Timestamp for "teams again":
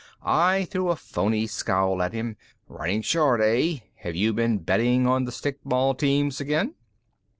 5.95-6.73